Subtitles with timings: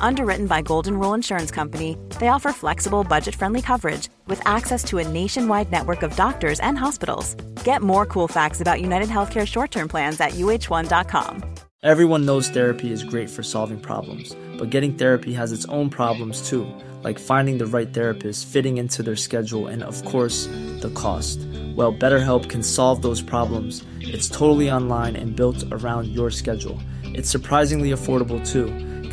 [0.00, 4.98] Underwritten by Golden Rule Insurance Company, they offer flexible, budget friendly coverage with access to
[4.98, 7.34] a nationwide network of doctors and hospitals.
[7.64, 11.44] Get more cool facts about United Healthcare short term plans at uh1.com.
[11.84, 16.48] Everyone knows therapy is great for solving problems, but getting therapy has its own problems
[16.48, 16.66] too,
[17.04, 20.46] like finding the right therapist, fitting into their schedule, and of course,
[20.80, 21.38] the cost.
[21.76, 23.84] Well, BetterHelp can solve those problems.
[24.00, 26.80] It's totally online and built around your schedule.
[27.04, 28.87] It's surprisingly affordable too.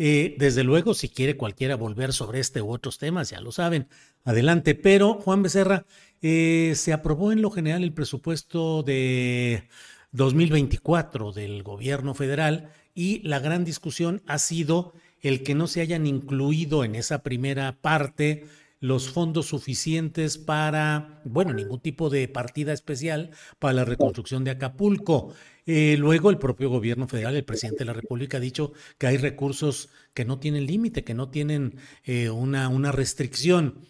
[0.00, 3.88] Eh, desde luego, si quiere cualquiera volver sobre este u otros temas, ya lo saben,
[4.24, 4.76] adelante.
[4.76, 5.86] Pero, Juan Becerra,
[6.22, 9.64] eh, se aprobó en lo general el presupuesto de
[10.12, 16.06] 2024 del gobierno federal y la gran discusión ha sido el que no se hayan
[16.06, 18.46] incluido en esa primera parte
[18.80, 25.34] los fondos suficientes para, bueno, ningún tipo de partida especial para la reconstrucción de Acapulco.
[25.66, 29.16] Eh, luego el propio gobierno federal, el presidente de la República ha dicho que hay
[29.16, 33.80] recursos que no tienen límite, que no tienen eh, una, una restricción.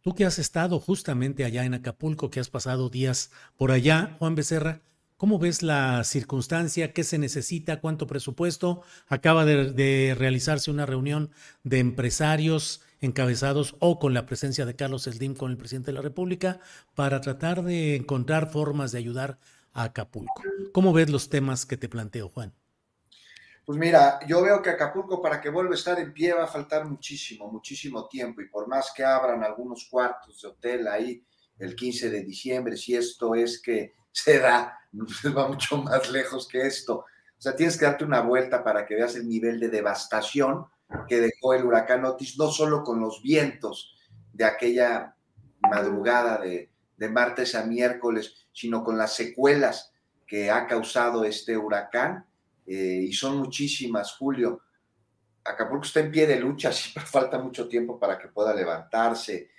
[0.00, 4.34] Tú que has estado justamente allá en Acapulco, que has pasado días por allá, Juan
[4.34, 4.82] Becerra,
[5.20, 6.94] ¿Cómo ves la circunstancia?
[6.94, 7.82] ¿Qué se necesita?
[7.82, 8.80] ¿Cuánto presupuesto?
[9.06, 11.30] Acaba de, de, realizarse una reunión
[11.62, 16.02] de empresarios encabezados o con la presencia de Carlos Slim con el presidente de la
[16.02, 16.60] República
[16.94, 19.38] para tratar de encontrar formas de ayudar
[19.72, 20.42] a Acapulco.
[20.72, 22.52] ¿Cómo ves los temas que te planteo, Juan?
[23.64, 26.48] Pues mira, yo veo que Acapulco para que vuelva a estar en pie va a
[26.48, 31.24] faltar muchísimo, muchísimo tiempo y por más que abran algunos cuartos de hotel ahí
[31.58, 34.78] el 15 de diciembre, si esto es que se da,
[35.36, 36.96] va mucho más lejos que esto.
[36.96, 40.66] O sea, tienes que darte una vuelta para que veas el nivel de devastación
[41.08, 43.96] que dejó el huracán Otis, no solo con los vientos
[44.32, 45.14] de aquella
[45.60, 49.92] madrugada de, de martes a miércoles, sino con las secuelas
[50.26, 52.26] que ha causado este huracán,
[52.66, 54.60] eh, y son muchísimas, Julio.
[55.42, 59.50] Acapulco está en pie de lucha, siempre falta mucho tiempo para que pueda levantarse.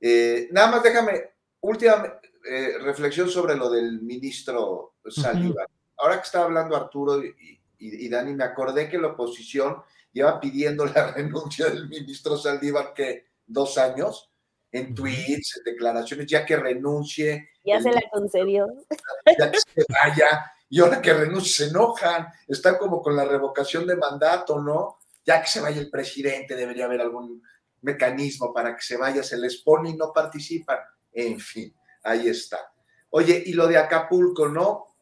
[0.00, 5.68] Eh, nada más déjame, última eh, reflexión sobre lo del ministro Saldívar.
[5.98, 7.34] Ahora que estaba hablando Arturo y,
[7.78, 9.82] y, y, Dani, me acordé que la oposición
[10.16, 14.32] lleva pidiendo la renuncia del ministro Saldívar que dos años,
[14.72, 17.50] en tweets, en declaraciones, ya que renuncie.
[17.64, 18.66] Ya se la concedió.
[19.38, 23.86] Ya que se vaya, y ahora que renuncie se enojan, están como con la revocación
[23.86, 24.98] de mandato, ¿no?
[25.24, 27.42] Ya que se vaya el presidente, debería haber algún
[27.82, 30.78] mecanismo para que se vaya, se les pone y no participan.
[31.12, 31.74] En fin,
[32.04, 32.72] ahí está.
[33.10, 34.96] Oye, y lo de Acapulco, ¿no?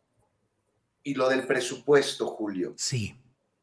[1.03, 2.75] Y lo del presupuesto, Julio.
[2.77, 3.15] Sí.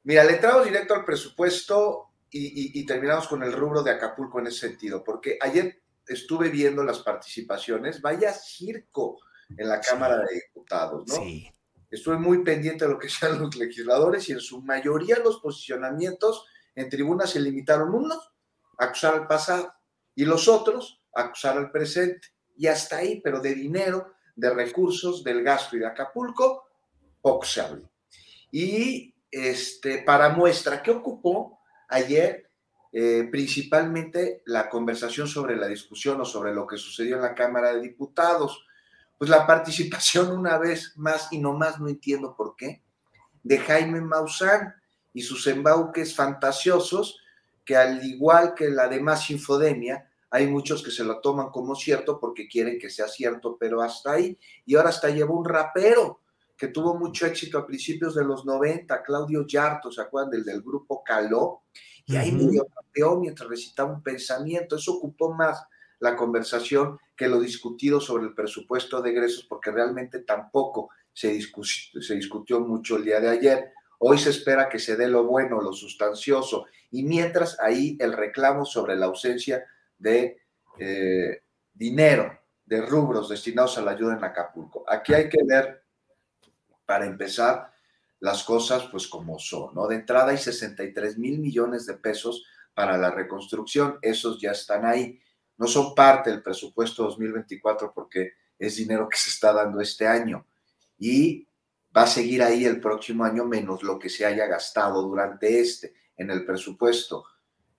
[0.04, 4.40] Mira, le entramos directo al presupuesto y, y, y, terminamos con el rubro de Acapulco
[4.40, 9.20] en ese sentido, porque ayer estuve viendo las participaciones, vaya circo
[9.58, 10.34] en la Cámara sí.
[10.34, 11.16] de Diputados, ¿no?
[11.16, 11.52] Sí.
[11.90, 16.46] Estuve muy pendiente de lo que sean los legisladores y en su mayoría los posicionamientos
[16.74, 18.32] en tribuna se limitaron unos
[18.78, 19.74] a acusar al pasado
[20.16, 22.30] y los otros a acusar al presente.
[22.58, 26.64] Y hasta ahí, pero de dinero, de recursos del gasto y de Acapulco,
[27.22, 27.90] poco se habló.
[28.52, 32.50] Y este, para muestra, ¿qué ocupó ayer?
[32.94, 37.74] Eh, principalmente la conversación sobre la discusión o sobre lo que sucedió en la Cámara
[37.74, 38.66] de Diputados.
[39.18, 42.82] Pues la participación una vez más, y nomás no entiendo por qué,
[43.44, 44.76] de Jaime Maussan
[45.14, 47.20] y sus embauques fantasiosos,
[47.64, 52.20] que al igual que la demás infodemia, hay muchos que se lo toman como cierto
[52.20, 54.38] porque quieren que sea cierto, pero hasta ahí.
[54.66, 56.21] Y ahora hasta llevó un rapero
[56.62, 60.62] que tuvo mucho éxito a principios de los 90, Claudio Yarto, ¿se acuerdan del, del
[60.62, 61.64] grupo Caló?
[62.06, 64.76] Y ahí medio campeón mientras recitaba un pensamiento.
[64.76, 65.60] Eso ocupó más
[65.98, 72.14] la conversación que lo discutido sobre el presupuesto de egresos, porque realmente tampoco se, se
[72.14, 73.74] discutió mucho el día de ayer.
[73.98, 78.66] Hoy se espera que se dé lo bueno, lo sustancioso, y mientras ahí el reclamo
[78.66, 79.66] sobre la ausencia
[79.98, 80.38] de
[80.78, 81.42] eh,
[81.74, 82.38] dinero,
[82.68, 84.86] de rubros destinados a la ayuda en Acapulco.
[84.88, 85.81] Aquí hay que ver,
[86.92, 87.72] para empezar,
[88.20, 89.88] las cosas pues como son, ¿no?
[89.88, 92.44] De entrada hay 63 mil millones de pesos
[92.74, 95.18] para la reconstrucción, esos ya están ahí.
[95.56, 100.46] No son parte del presupuesto 2024 porque es dinero que se está dando este año
[101.00, 101.48] y
[101.96, 105.94] va a seguir ahí el próximo año menos lo que se haya gastado durante este
[106.18, 107.24] en el presupuesto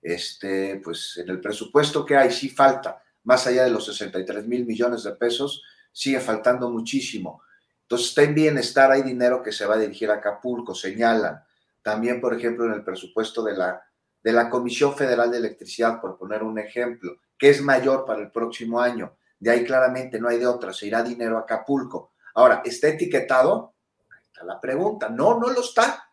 [0.01, 4.65] este, pues en el presupuesto que hay sí falta, más allá de los 63 mil
[4.65, 5.61] millones de pesos,
[5.91, 7.43] sigue faltando muchísimo.
[7.93, 11.43] Entonces está en bienestar, hay dinero que se va a dirigir a Acapulco, señalan.
[11.83, 13.83] También, por ejemplo, en el presupuesto de la,
[14.23, 18.31] de la Comisión Federal de Electricidad, por poner un ejemplo, que es mayor para el
[18.31, 19.15] próximo año.
[19.37, 22.13] De ahí claramente no hay de otra, se irá dinero a Acapulco.
[22.33, 23.75] Ahora, ¿está etiquetado?
[24.09, 25.09] Ahí está la pregunta.
[25.09, 26.03] No, no lo está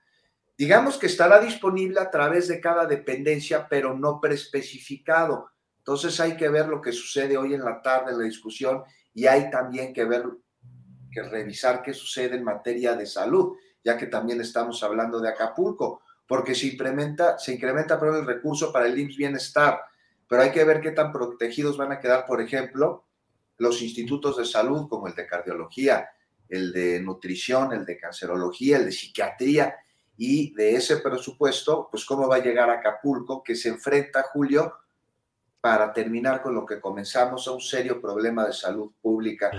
[0.60, 5.48] digamos que estará disponible a través de cada dependencia, pero no preespecificado.
[5.78, 8.82] Entonces hay que ver lo que sucede hoy en la tarde en la discusión
[9.14, 10.24] y hay también que ver,
[11.10, 16.02] que revisar qué sucede en materia de salud, ya que también estamos hablando de Acapulco,
[16.26, 19.80] porque se incrementa, se incrementa el recurso para el IMSS Bienestar,
[20.28, 23.04] pero hay que ver qué tan protegidos van a quedar, por ejemplo,
[23.58, 26.08] los institutos de salud como el de cardiología,
[26.48, 29.74] el de nutrición, el de cancerología, el de psiquiatría,
[30.16, 34.74] y de ese presupuesto, pues cómo va a llegar a Acapulco, que se enfrenta, Julio,
[35.60, 39.50] para terminar con lo que comenzamos, a un serio problema de salud pública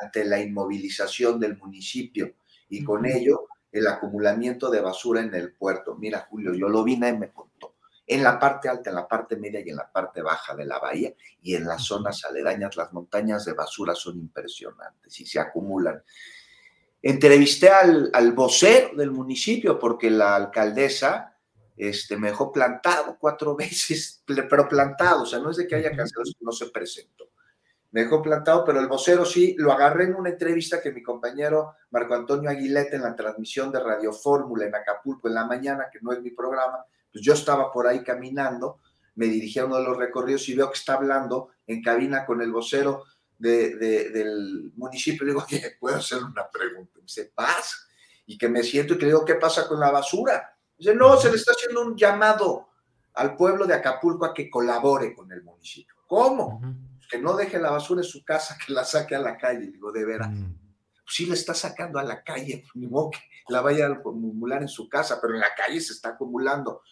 [0.00, 2.34] ante la inmovilización del municipio
[2.68, 5.96] y con ello el acumulamiento de basura en el puerto.
[5.96, 7.74] Mira, Julio, yo lo vi y me contó.
[8.06, 10.78] En la parte alta, en la parte media y en la parte baja de la
[10.78, 11.12] bahía
[11.42, 16.02] y en las zonas aledañas, las montañas de basura son impresionantes y se acumulan.
[17.02, 21.36] Entrevisté al, al vocero del municipio porque la alcaldesa
[21.76, 25.94] este, me dejó plantado cuatro veces, pero plantado, o sea, no es de que haya
[25.94, 27.30] cancelado, no se presentó.
[27.96, 32.12] Me plantado, pero el vocero sí, lo agarré en una entrevista que mi compañero Marco
[32.12, 36.12] Antonio Aguilete en la transmisión de Radio Fórmula en Acapulco en la mañana, que no
[36.12, 38.80] es mi programa, pues yo estaba por ahí caminando,
[39.14, 42.42] me dirigí a uno de los recorridos y veo que está hablando en cabina con
[42.42, 43.04] el vocero
[43.38, 46.92] de, del municipio, le digo, oye, ¿puedo hacer una pregunta?
[46.96, 47.88] Me dice, paz.
[48.26, 50.54] Y que me siento y que le digo, ¿qué pasa con la basura?
[50.76, 52.68] Dice, no, se le está haciendo un llamado
[53.14, 55.94] al pueblo de Acapulco a que colabore con el municipio.
[56.06, 56.60] ¿Cómo?
[57.10, 59.70] Que no deje la basura en su casa, que la saque a la calle.
[59.70, 60.28] Digo, de veras.
[60.30, 64.62] Pues sí, la está sacando a la calle, ni modo que la vaya a acumular
[64.62, 66.82] en su casa, pero en la calle se está acumulando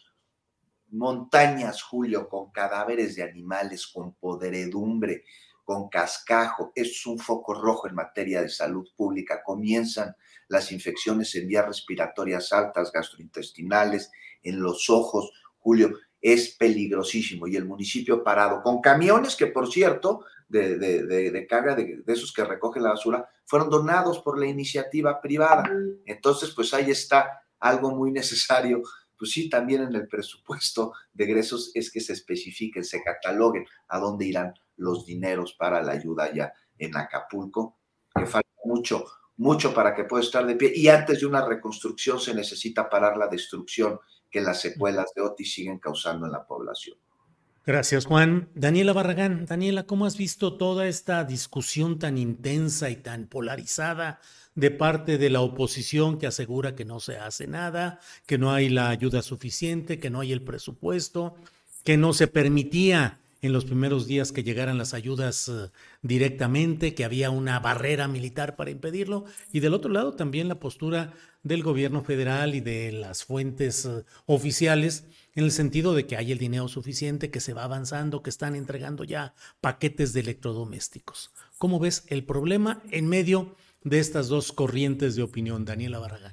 [0.94, 5.24] montañas, Julio, con cadáveres de animales, con podredumbre,
[5.64, 6.72] con cascajo.
[6.74, 9.42] Es un foco rojo en materia de salud pública.
[9.42, 10.14] Comienzan
[10.48, 14.10] las infecciones en vías respiratorias altas, gastrointestinales,
[14.42, 15.32] en los ojos.
[15.58, 15.90] Julio,
[16.24, 17.46] es peligrosísimo.
[17.46, 22.42] Y el municipio parado con camiones que, por cierto, de, de, carga de, esos que
[22.42, 25.70] recogen la basura, fueron donados por la iniciativa privada.
[26.06, 28.80] Entonces, pues ahí está algo muy necesario.
[29.18, 33.98] Pues sí, también en el presupuesto de egresos es que se especifiquen, se cataloguen a
[33.98, 37.76] dónde irán los dineros para la ayuda allá en Acapulco,
[38.14, 39.04] que falta mucho,
[39.36, 40.72] mucho para que pueda estar de pie.
[40.74, 44.00] Y antes de una reconstrucción se necesita parar la destrucción
[44.34, 46.98] que las secuelas de Otis siguen causando en la población.
[47.64, 48.48] Gracias, Juan.
[48.56, 54.18] Daniela Barragán, Daniela, ¿cómo has visto toda esta discusión tan intensa y tan polarizada
[54.56, 58.70] de parte de la oposición que asegura que no se hace nada, que no hay
[58.70, 61.36] la ayuda suficiente, que no hay el presupuesto,
[61.84, 65.70] que no se permitía en los primeros días que llegaran las ayudas eh,
[66.00, 71.12] directamente, que había una barrera militar para impedirlo, y del otro lado también la postura
[71.42, 76.32] del gobierno federal y de las fuentes eh, oficiales en el sentido de que hay
[76.32, 81.30] el dinero suficiente, que se va avanzando, que están entregando ya paquetes de electrodomésticos.
[81.58, 86.32] ¿Cómo ves el problema en medio de estas dos corrientes de opinión, Daniela Barragán?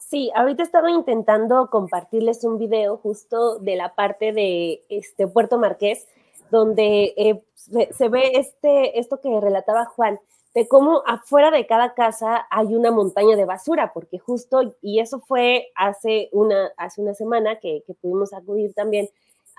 [0.00, 6.06] Sí, ahorita estaba intentando compartirles un video justo de la parte de este Puerto Marqués,
[6.50, 10.18] donde eh, se, ve este, esto que relataba Juan,
[10.54, 15.20] de cómo afuera de cada casa hay una montaña de basura, porque justo, y eso
[15.20, 19.08] fue hace una, hace una semana que, pudimos acudir también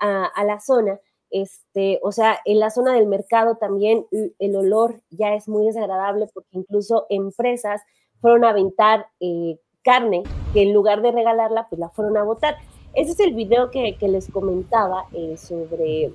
[0.00, 0.98] a, la zona,
[1.30, 4.06] este, o sea, en la zona del mercado también
[4.38, 7.82] el olor ya es muy desagradable porque incluso empresas
[8.20, 12.56] fueron a aventar eh, carne que en lugar de regalarla, pues la fueron a botar.
[12.94, 16.12] Ese es el video que, les comentaba eh, sobre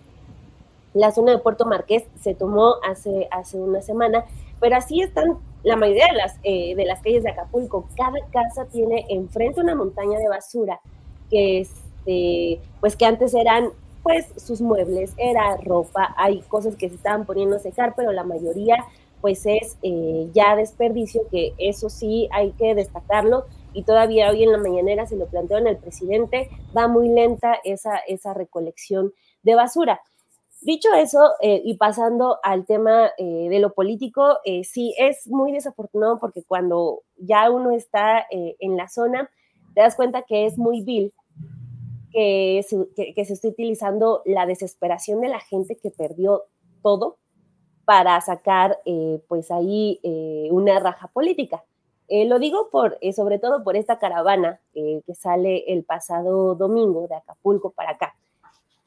[0.94, 4.26] la zona de Puerto Marqués, se tomó hace, hace una semana
[4.64, 7.86] pero así están la mayoría de las, eh, de las calles de Acapulco.
[7.98, 10.80] Cada casa tiene enfrente una montaña de basura
[11.30, 13.72] que, este, pues que antes eran
[14.04, 18.24] pues sus muebles, era ropa, hay cosas que se estaban poniendo a secar, pero la
[18.24, 18.78] mayoría
[19.20, 24.52] pues es eh, ya desperdicio, que eso sí hay que destacarlo, y todavía hoy en
[24.54, 29.12] la mañanera se lo planteó en el presidente, va muy lenta esa, esa recolección
[29.44, 30.02] de basura.
[30.64, 35.52] Dicho eso, eh, y pasando al tema eh, de lo político, eh, sí es muy
[35.52, 39.30] desafortunado porque cuando ya uno está en la zona,
[39.76, 41.12] te das cuenta que es muy vil
[42.14, 46.44] que se, que, se esté utilizando la desesperación de la gente que perdió
[46.82, 47.18] todo
[47.84, 48.80] para sacar,
[49.28, 50.00] pues ahí,
[50.52, 51.64] una raja política.
[52.10, 57.72] lo digo por, sobre todo por esta caravana que sale el pasado domingo de Acapulco
[57.72, 58.16] para acá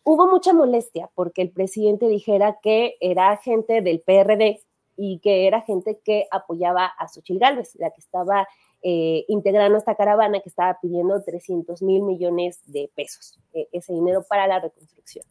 [0.06, 4.62] hubo mucha molestia porque el presidente dijera que era gente del PRD
[4.96, 8.46] y que era gente que apoyaba a Xochitl Gálvez, la que estaba
[8.82, 14.22] eh, integrando esta caravana que estaba pidiendo 300 mil millones de pesos, e, ese dinero
[14.22, 15.26] para la reconstrucción.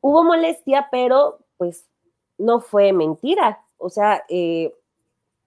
[0.00, 1.86] Hubo molestia, pero pues
[2.36, 3.64] no fue mentira.
[3.76, 4.74] O sea, eh,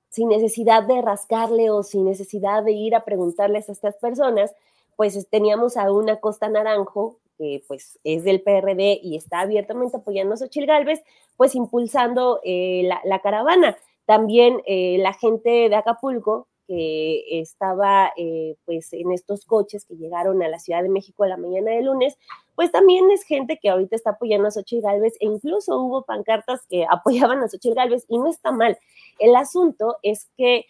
[0.10, 4.56] sin necesidad de rascarle o sin necesidad de ir a preguntarles a estas personas,
[4.96, 10.36] pues teníamos a una Costa Naranjo que pues es del PRD y está abiertamente apoyando
[10.36, 11.02] a Xochitl Galvez,
[11.38, 13.76] pues impulsando eh, la, caravana.
[14.06, 20.44] También eh, la gente de Acapulco, que estaba eh, pues en estos coches que llegaron
[20.44, 22.16] a la Ciudad de México a la mañana de lunes,
[22.54, 26.62] pues también es gente que ahorita está apoyando a Xochitl Galvez e incluso hubo pancartas
[26.70, 28.78] que apoyaban a Xochitl Galvez y no está mal.
[29.18, 30.68] El asunto es que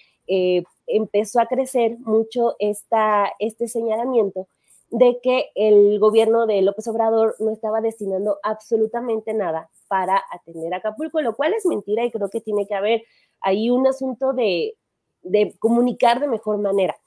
[0.87, 4.47] empezó a crecer mucho esta, este señalamiento
[4.91, 10.77] de que el gobierno de López Obrador no estaba destinando absolutamente nada para atender a
[10.77, 13.03] Acapulco, lo cual es mentira y creo que tiene que haber
[13.39, 14.75] ahí un asunto de,
[15.59, 16.97] comunicar de mejor manera.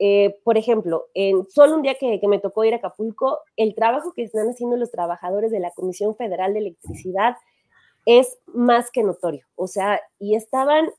[0.00, 4.12] Eh, por ejemplo, en solo un día que, me tocó ir a Acapulco, el trabajo
[4.14, 7.36] que están haciendo los trabajadores de la Comisión Federal de Electricidad
[8.04, 9.46] es más que notorio.
[9.54, 10.90] O sea, y estaban,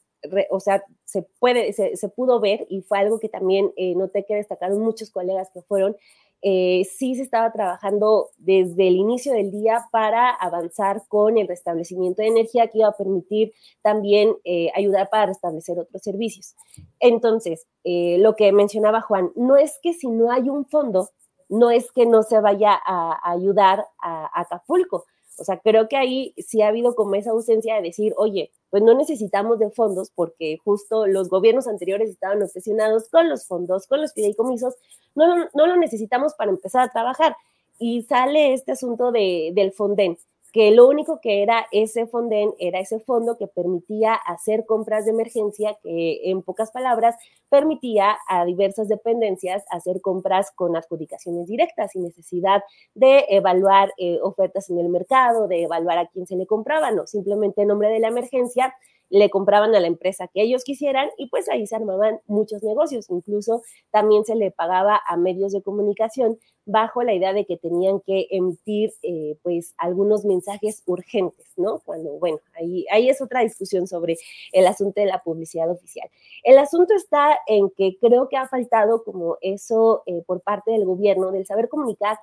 [0.49, 4.35] o sea, se puede, se, pudo ver y fue algo que también eh, noté que
[4.35, 5.95] destacaron muchos colegas que fueron,
[6.41, 12.21] eh, sí se estaba trabajando desde el inicio del día para avanzar con el restablecimiento
[12.21, 16.55] de energía que iba a permitir también eh, ayudar para restablecer otros servicios.
[16.99, 21.09] Entonces, lo que mencionaba Juan, no es que si no hay un fondo,
[21.49, 25.05] no es que no se vaya a, ayudar a Acapulco,
[25.37, 28.83] o sea, creo que ahí sí ha habido como esa ausencia de decir, oye, pues
[28.83, 34.01] no necesitamos de fondos porque justo los gobiernos anteriores estaban obsesionados con los fondos, con
[34.01, 34.75] los fideicomisos,
[35.15, 37.35] no, no, lo necesitamos para empezar a trabajar.
[37.79, 40.17] Y sale este asunto de, del Fonden
[40.53, 45.11] que lo único que era ese fonden era ese fondo que permitía hacer compras de
[45.11, 47.15] emergencia, que en pocas palabras
[47.49, 52.61] permitía a diversas dependencias hacer compras con adjudicaciones directas sin necesidad
[52.93, 57.07] de evaluar eh, ofertas en el mercado, de evaluar a quién se le compraba, no,
[57.07, 58.75] simplemente en nombre de la emergencia
[59.13, 63.11] le compraban a la empresa que ellos quisieran y pues ahí se armaban muchos negocios.
[63.11, 67.99] Incluso también se le pagaba a medios de comunicación bajo la idea de que tenían
[67.99, 71.77] que emitir eh, pues algunos mensajes urgentes, ¿no?
[71.85, 74.17] Cuando, bueno, ahí, ahí es otra discusión sobre
[74.51, 76.09] el asunto de la publicidad oficial.
[76.41, 80.85] El asunto está en que creo que ha faltado como eso eh, por parte del
[80.85, 82.17] gobierno, del saber comunicar,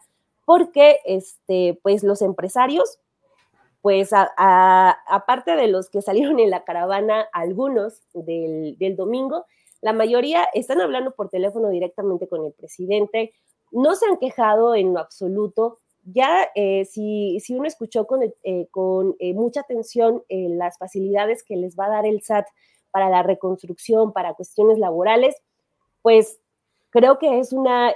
[0.45, 2.99] porque este, pues los empresarios
[3.83, 9.47] pues aparte de los que salieron en la caravana, algunos del, domingo,
[9.81, 13.33] la mayoría están hablando por teléfono directamente con el presidente,
[13.71, 15.79] no se han quejado en lo absoluto.
[16.05, 21.57] Ya eh, si, si, uno escuchó con, eh, con eh, mucha atención las facilidades que
[21.57, 22.47] les va a dar el SAT
[22.91, 25.37] para la reconstrucción, para cuestiones laborales,
[26.03, 26.41] pues
[26.91, 27.95] creo que es una,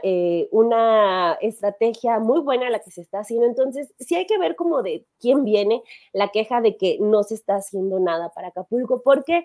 [0.51, 3.47] una estrategia muy buena la que se está haciendo.
[3.47, 5.83] Entonces, sí hay que ver como de quién viene
[6.13, 9.45] la queja de que no se está haciendo nada para Acapulco, porque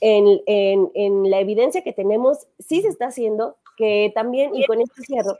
[0.00, 4.80] en, en, en la evidencia que tenemos, sí se está haciendo, que también, y con
[4.80, 5.36] esto cierro,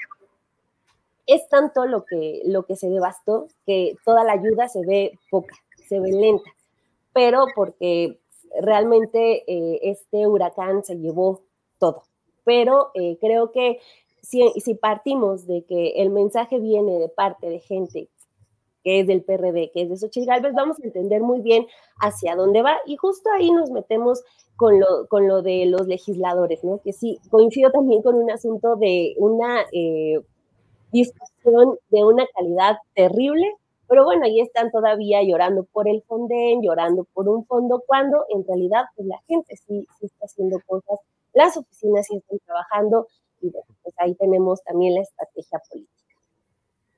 [1.27, 5.55] es tanto lo que, lo que se devastó que toda la ayuda se ve poca,
[5.89, 6.51] se ve lenta,
[7.13, 8.19] pero porque
[8.61, 11.43] realmente eh, este huracán se llevó
[11.79, 12.03] todo.
[12.49, 13.79] Pero eh, creo que
[14.23, 18.09] si, si, partimos de que el mensaje viene de parte de gente
[18.83, 21.67] que es del PRD, que es de Xochitl Galvez, vamos a entender muy bien
[22.01, 24.23] hacia dónde va y justo ahí nos metemos
[24.57, 26.81] con lo, con lo de los legisladores, ¿no?
[26.81, 29.67] Que sí, coincido también con un asunto de una...
[29.73, 30.21] Eh,
[30.93, 33.47] discusión de una calidad terrible,
[33.89, 38.47] pero bueno, ahí están todavía llorando por el Fonden, llorando por un fondo, cuando en
[38.47, 40.99] realidad pues la gente sí, está haciendo cosas,
[41.39, 43.07] las oficinas sí están trabajando
[43.41, 45.95] y bueno, pues ahí tenemos también la estrategia política.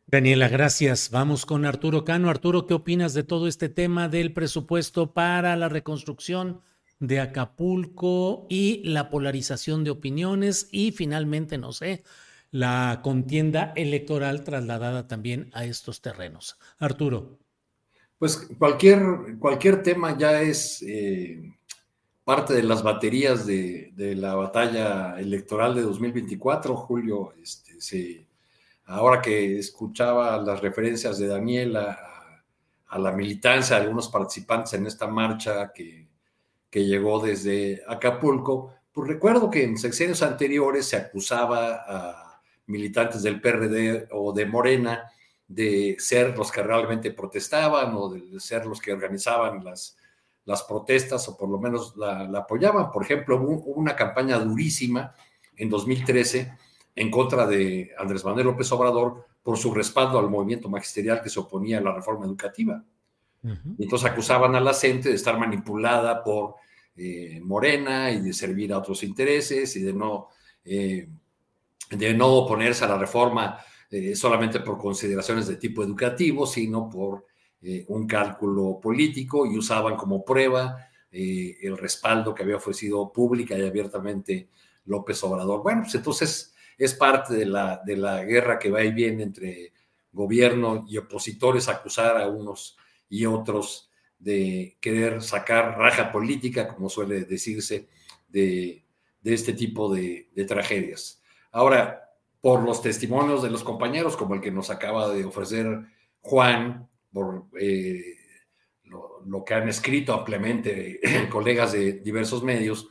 [0.07, 1.11] Daniela, gracias.
[1.11, 2.31] Vamos con Arturo Cano.
[2.31, 6.63] Arturo, ¿qué opinas de todo este tema del presupuesto para la reconstrucción
[6.99, 10.69] de Acapulco y la polarización de opiniones?
[10.73, 12.03] Y finalmente, no sé,
[12.51, 16.59] la contienda electoral trasladada también a estos terrenos.
[16.79, 17.39] Arturo.
[18.19, 19.01] Pues cualquier,
[19.39, 21.41] cualquier tema ya es eh,
[22.31, 27.35] parte de las baterías de, la batalla electoral de 2024, Julio.
[27.43, 28.25] Este,
[28.85, 31.99] ahora que escuchaba las referencias de Daniela
[32.87, 36.07] a, la militancia de algunos participantes en esta marcha que,
[36.71, 43.41] que llegó desde Acapulco, pues recuerdo que en sexenios anteriores se acusaba a militantes del
[43.41, 45.11] PRD o de Morena
[45.49, 49.97] de ser los que realmente protestaban o de ser los que organizaban las,
[50.51, 52.91] las protestas o por lo menos la, apoyaban.
[52.91, 55.15] Por ejemplo, hubo una campaña durísima
[55.57, 56.53] en 2013
[56.97, 61.39] en contra de Andrés Manuel López Obrador por su respaldo al movimiento magisterial que se
[61.39, 62.83] oponía a la reforma educativa.
[63.79, 66.57] entonces acusaban a la gente de estar manipulada por
[66.97, 70.29] eh, Morena y de servir a otros intereses y de no
[70.65, 71.09] eh,
[71.91, 73.59] de no oponerse a la reforma
[73.91, 77.27] eh, solamente por consideraciones de tipo educativo, sino por
[77.63, 83.59] eh, un cálculo político y usaban como prueba eh, el respaldo que había ofrecido pública
[83.59, 84.49] y abiertamente
[84.85, 85.63] López Obrador.
[85.63, 89.73] Bueno, pues entonces es parte de la, de la guerra que va y viene entre
[90.13, 92.77] gobierno y opositores, acusar a unos
[93.09, 97.89] y otros de querer sacar raja política, como suele decirse,
[98.29, 98.85] de,
[99.23, 101.23] de este tipo de, de tragedias.
[101.53, 105.87] Ahora, por los testimonios de los compañeros, como el que nos acaba de ofrecer
[106.21, 108.17] Juan, por eh,
[108.85, 112.89] lo, que han escrito ampliamente colegas de diversos medios,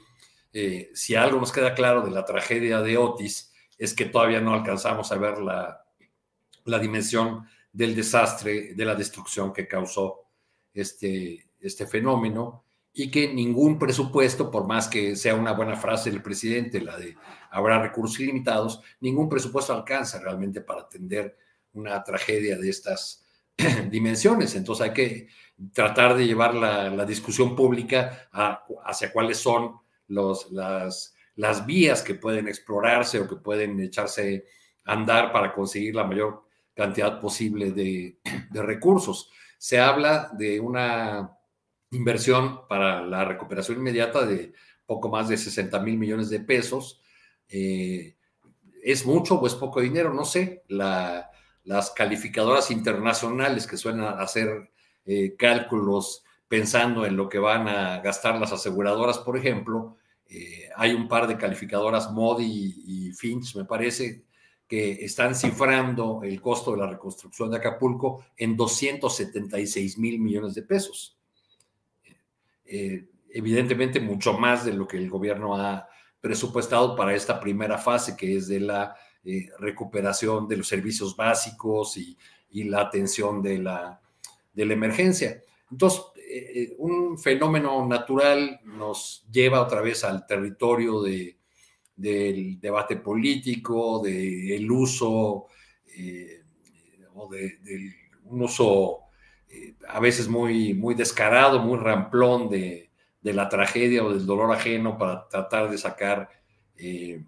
[0.52, 4.54] eh, si algo nos queda claro de la tragedia de Otis es que todavía no
[4.54, 5.86] alcanzamos a ver la,
[6.66, 10.26] la dimensión del desastre, de la destrucción que causó
[10.74, 16.22] este, este fenómeno y que ningún presupuesto, por más que sea una buena frase del
[16.22, 17.16] presidente, la de
[17.52, 21.38] habrá recursos ilimitados, ningún presupuesto alcanza realmente para atender
[21.74, 23.26] una tragedia de estas
[23.90, 24.56] dimensiones.
[24.56, 25.28] Entonces hay que
[25.74, 28.30] tratar de llevar la, discusión pública
[28.86, 29.76] hacia cuáles son
[30.08, 34.46] los, las, las vías que pueden explorarse o que pueden echarse
[34.86, 36.44] a andar para conseguir la mayor
[36.74, 38.20] cantidad posible de,
[38.52, 39.32] de recursos.
[39.58, 41.38] Se habla de una
[41.92, 44.54] inversión para la recuperación inmediata de
[44.86, 47.02] poco más de 60 mil millones de pesos.
[47.48, 48.16] Eh,
[48.82, 50.14] ¿Es mucho o es poco dinero?
[50.14, 50.64] No sé.
[51.70, 54.72] Las calificadoras internacionales que suelen hacer
[55.06, 60.94] eh, cálculos pensando en lo que van a gastar las aseguradoras, por ejemplo, eh, hay
[60.94, 64.24] un par de calificadoras Modi y Finch, me parece,
[64.68, 70.64] que están cifrando el costo de la reconstrucción de Acapulco en 276 mil millones de
[70.64, 71.20] pesos.
[72.66, 75.88] Eh, evidentemente mucho más de lo que el gobierno ha
[76.20, 81.98] presupuestado para esta primera fase, que es de la eh, recuperación de los servicios básicos
[81.98, 82.18] y,
[82.52, 84.02] la atención de la,
[84.56, 85.42] emergencia.
[85.72, 91.38] Entonces, eh, un fenómeno natural nos lleva otra vez al territorio de,
[91.96, 95.48] del debate político, del uso
[97.14, 97.94] o de,
[98.26, 99.10] un uso
[99.50, 102.90] eh, a veces muy, descarado, muy ramplón de,
[103.22, 106.30] la tragedia o del dolor ajeno para tratar de sacar,
[106.78, 107.24] eh,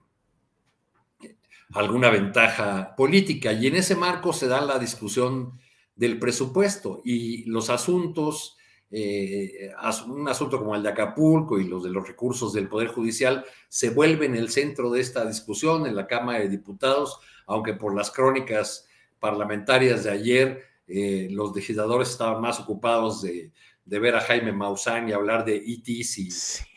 [1.73, 3.53] alguna ventaja política.
[3.53, 5.59] Y en ese marco se da la discusión
[5.95, 8.57] del presupuesto y los asuntos,
[8.89, 9.71] eh,
[10.07, 13.89] un asunto como el de Acapulco y los de los recursos del Poder Judicial, se
[13.89, 18.87] vuelven el centro de esta discusión en la Cámara de Diputados, aunque por las crónicas
[19.19, 23.51] parlamentarias de ayer, eh, los legisladores estaban más ocupados de,
[23.85, 26.29] ver a Jaime Maussan y hablar de ETs y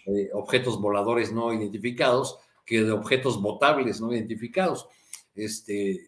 [0.07, 4.88] eh, objetos voladores no identificados que de objetos votables no identificados.
[5.35, 6.07] Este,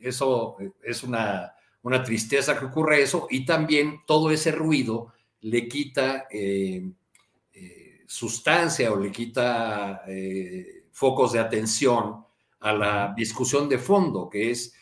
[0.00, 1.52] eso es una,
[1.82, 6.84] una tristeza que ocurre eso y también todo ese ruido le quita eh,
[8.06, 10.02] sustancia o le quita
[10.90, 12.24] focos de atención
[12.60, 14.74] a la discusión de fondo, que es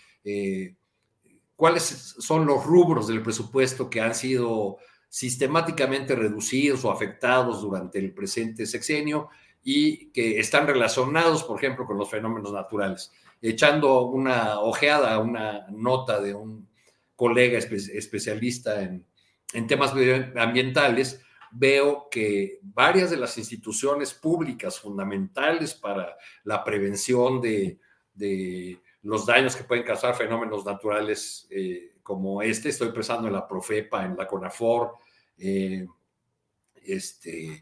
[1.60, 4.78] cuáles son los rubros del presupuesto que han sido
[5.10, 9.28] sistemáticamente reducidos o afectados durante el presente sexenio
[9.62, 13.12] y que están relacionados, por ejemplo, con los fenómenos naturales.
[13.42, 16.68] Echando una ojeada a una nota de un
[17.16, 19.06] colega especialista en,
[19.66, 19.92] temas
[20.36, 21.20] ambientales,
[21.50, 27.80] veo que varias de las instituciones públicas fundamentales para la prevención de
[29.02, 32.68] los daños que pueden causar fenómenos naturales eh, como este.
[32.68, 34.94] Estoy pensando en la Profepa, en la CONAFOR,
[35.38, 35.86] eh,
[36.74, 37.60] este,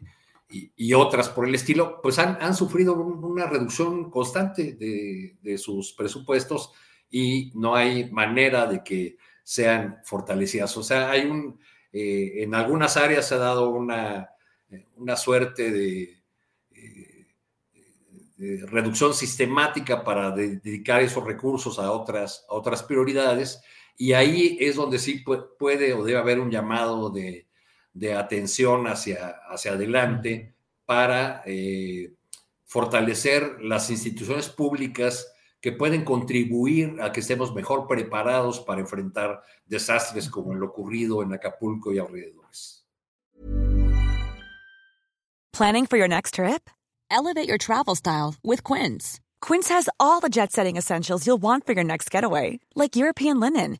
[0.49, 6.71] y, otras por el estilo, pues han, sufrido una reducción constante de, sus presupuestos
[7.09, 10.75] y no hay manera de que sean fortalecidas.
[10.77, 11.59] O sea, hay un,
[11.93, 14.29] eh, en algunas áreas se ha dado una,
[14.95, 16.19] una suerte de
[18.39, 23.61] reducción sistemática para dedicar esos recursos a otras, otras prioridades.
[23.97, 25.23] Y ahí es donde sí
[25.59, 27.48] puede o debe haber un llamado de,
[28.17, 32.13] atención hacia, hacia adelante para eh,
[32.65, 40.29] fortalecer las instituciones públicas que pueden contribuir a que estemos mejor preparados para enfrentar desastres
[40.29, 42.85] como el ocurrido en Acapulco y alrededores.
[45.51, 46.69] Planning for your next trip?
[47.11, 49.19] Elevate your travel style with Quince.
[49.41, 53.39] Quince has all the jet setting essentials you'll want for your next getaway, like European
[53.39, 53.79] linen,